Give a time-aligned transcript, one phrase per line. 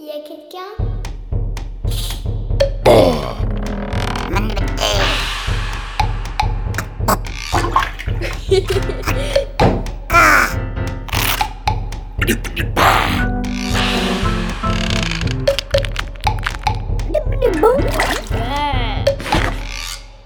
[0.00, 0.58] Il y a quelqu'un?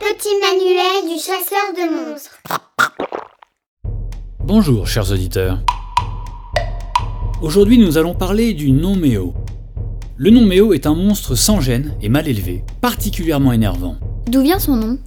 [0.00, 2.38] Petit manuel du chasseur de monstres.
[4.40, 5.58] Bonjour chers auditeurs.
[7.42, 9.34] Aujourd'hui nous allons parler du non-méo.
[10.20, 13.98] Le non-méo est un monstre sans gêne et mal élevé, particulièrement énervant.
[14.26, 14.98] D'où vient son nom?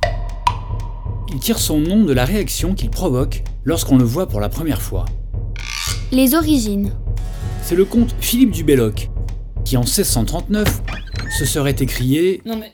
[1.33, 4.81] Il tire son nom de la réaction qu'il provoque lorsqu'on le voit pour la première
[4.81, 5.03] fois.
[6.13, 6.93] Les origines.
[7.61, 9.09] C'est le comte Philippe du Belloc
[9.65, 10.81] qui en 1639
[11.37, 12.71] se serait écrié Non mais.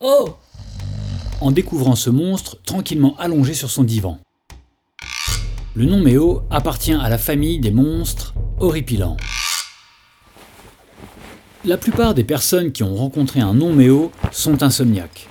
[0.00, 0.30] Oh
[1.40, 4.18] en découvrant ce monstre tranquillement allongé sur son divan.
[5.76, 9.16] Le non-méo appartient à la famille des monstres horripilants.
[11.64, 15.28] La plupart des personnes qui ont rencontré un non-méo sont insomniaques.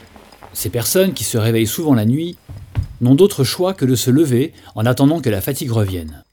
[0.52, 2.36] Ces personnes, qui se réveillent souvent la nuit,
[3.00, 6.24] n'ont d'autre choix que de se lever en attendant que la fatigue revienne.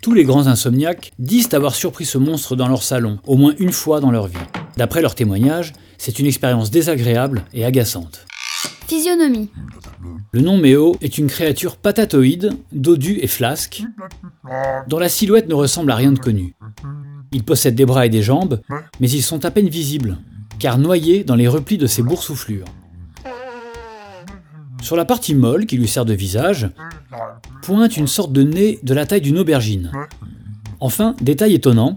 [0.00, 3.72] Tous les grands insomniaques disent avoir surpris ce monstre dans leur salon, au moins une
[3.72, 4.36] fois dans leur vie.
[4.78, 8.26] D'après leurs témoignages, c'est une expérience désagréable et agaçante.
[8.86, 9.50] Physionomie.
[10.32, 13.82] Le non-méo est une créature patatoïde, dodue et flasque,
[14.88, 16.54] dont la silhouette ne ressemble à rien de connu.
[17.32, 18.60] Il possède des bras et des jambes,
[19.00, 20.18] mais ils sont à peine visibles,
[20.58, 22.66] car noyés dans les replis de ses boursouflures.
[24.82, 26.68] Sur la partie molle qui lui sert de visage,
[27.62, 29.90] pointe une sorte de nez de la taille d'une aubergine.
[30.80, 31.96] Enfin, détail étonnant,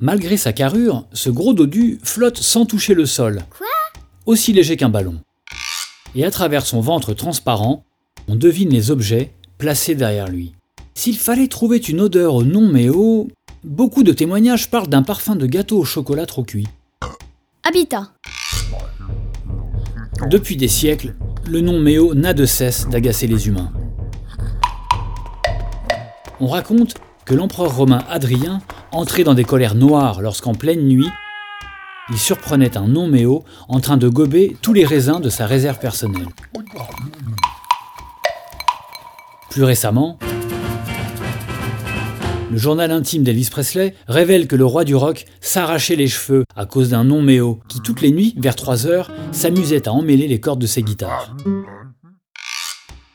[0.00, 3.42] malgré sa carrure, ce gros dodu flotte sans toucher le sol.
[4.26, 5.20] Aussi léger qu'un ballon.
[6.16, 7.84] Et à travers son ventre transparent,
[8.26, 10.54] on devine les objets placés derrière lui.
[10.94, 13.28] S'il fallait trouver une odeur au non-méo,
[13.66, 16.68] beaucoup de témoignages parlent d'un parfum de gâteau au chocolat trop cuit.
[17.64, 18.12] Habitat.
[20.30, 21.14] Depuis des siècles,
[21.46, 23.72] le non-méo n'a de cesse d'agacer les humains.
[26.40, 26.94] On raconte
[27.24, 28.60] que l'empereur romain Adrien
[28.92, 31.10] entrait dans des colères noires lorsqu'en pleine nuit,
[32.08, 36.28] il surprenait un non-méo en train de gober tous les raisins de sa réserve personnelle.
[39.50, 40.18] Plus récemment,
[42.50, 46.66] le journal intime d'Elvis Presley révèle que le roi du rock s'arrachait les cheveux à
[46.66, 50.60] cause d'un non-méo qui, toutes les nuits, vers 3 heures, s'amusait à emmêler les cordes
[50.60, 51.36] de ses guitares.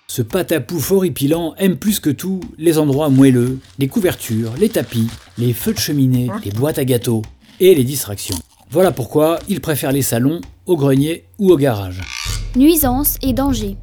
[0.07, 5.53] Ce patapouf horripilant aime plus que tout les endroits moelleux, les couvertures, les tapis, les
[5.53, 7.21] feux de cheminée, les boîtes à gâteaux
[7.61, 8.37] et les distractions.
[8.69, 12.01] Voilà pourquoi il préfère les salons, au grenier ou au garage.
[12.55, 13.77] Nuisance et danger.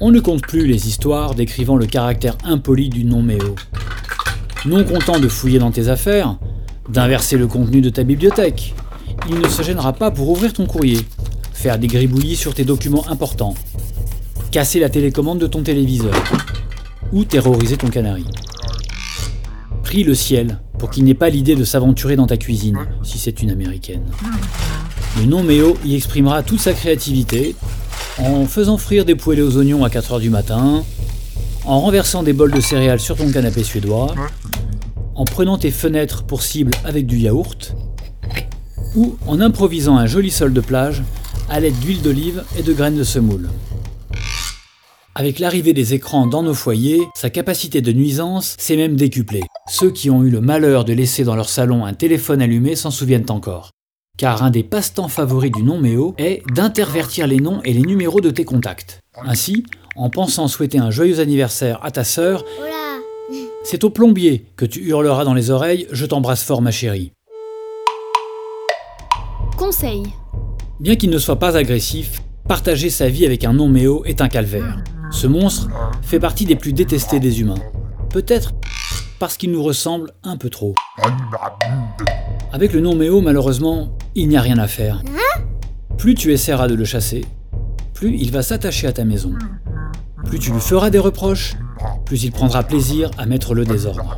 [0.00, 3.54] On ne compte plus les histoires décrivant le caractère impoli du non-méo.
[4.66, 6.36] Non content de fouiller dans tes affaires,
[6.90, 8.74] d'inverser le contenu de ta bibliothèque,
[9.30, 11.00] il ne se gênera pas pour ouvrir ton courrier,
[11.54, 13.54] faire des gribouillis sur tes documents importants,
[14.50, 16.12] casser la télécommande de ton téléviseur
[17.10, 18.26] ou terroriser ton canari.
[19.82, 23.40] Prie le ciel pour qu'il n'ait pas l'idée de s'aventurer dans ta cuisine, si c'est
[23.42, 24.04] une américaine.
[25.18, 27.56] Le non-méo y exprimera toute sa créativité
[28.18, 30.84] en faisant frire des poêlés aux oignons à 4h du matin,
[31.64, 34.14] en renversant des bols de céréales sur ton canapé suédois,
[35.20, 37.74] en prenant tes fenêtres pour cible avec du yaourt,
[38.96, 41.02] ou en improvisant un joli sol de plage
[41.50, 43.50] à l'aide d'huile d'olive et de graines de semoule.
[45.14, 49.42] Avec l'arrivée des écrans dans nos foyers, sa capacité de nuisance s'est même décuplée.
[49.68, 52.90] Ceux qui ont eu le malheur de laisser dans leur salon un téléphone allumé s'en
[52.90, 53.72] souviennent encore.
[54.16, 58.30] Car un des passe-temps favoris du non-méo est d'intervertir les noms et les numéros de
[58.30, 59.00] tes contacts.
[59.22, 59.64] Ainsi,
[59.96, 62.42] en pensant souhaiter un joyeux anniversaire à ta sœur,
[63.62, 67.12] c'est au plombier que tu hurleras dans les oreilles Je t'embrasse fort ma chérie.
[69.56, 70.04] Conseil.
[70.80, 74.82] Bien qu'il ne soit pas agressif, partager sa vie avec un non-méo est un calvaire.
[75.10, 75.68] Ce monstre
[76.02, 77.60] fait partie des plus détestés des humains.
[78.10, 78.52] Peut-être
[79.18, 80.74] parce qu'il nous ressemble un peu trop.
[82.52, 85.02] Avec le non-méo, malheureusement, il n'y a rien à faire.
[85.98, 87.26] Plus tu essaieras de le chasser,
[87.92, 89.34] plus il va s'attacher à ta maison.
[90.24, 91.56] Plus tu lui feras des reproches,
[92.10, 94.16] plus il prendra plaisir à mettre le désordre.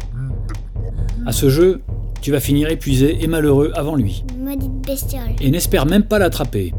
[1.27, 1.83] À ce jeu,
[2.23, 4.25] tu vas finir épuisé et malheureux avant lui.
[4.39, 5.37] Maudite bestiole.
[5.43, 6.73] Et n'espère même pas l'attraper.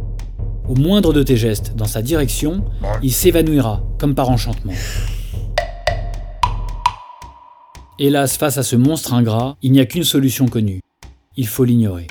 [0.67, 2.65] Au moindre de tes gestes dans sa direction,
[3.03, 4.73] il s'évanouira, comme par enchantement.
[7.99, 10.81] Hélas, face à ce monstre ingrat, il n'y a qu'une solution connue.
[11.37, 12.07] Il faut l'ignorer.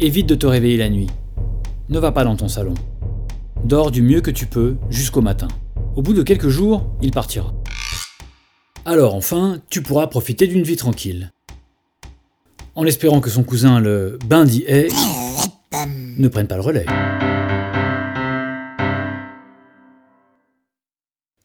[0.00, 1.08] Évite de te réveiller la nuit.
[1.88, 2.74] Ne va pas dans ton salon.
[3.64, 5.48] Dors du mieux que tu peux jusqu'au matin.
[5.96, 7.54] Au bout de quelques jours, il partira.
[8.88, 11.32] Alors enfin, tu pourras profiter d'une vie tranquille.
[12.76, 14.92] en espérant que son cousin le Bindi est
[16.16, 16.86] ne prenne pas le relais.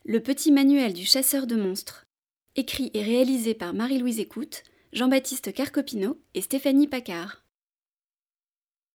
[0.06, 2.06] Le petit manuel du chasseur de monstres.
[2.56, 4.62] Écrit et réalisé par Marie-Louise Écoute,
[4.94, 7.41] Jean-Baptiste Carcopino et Stéphanie Paccard.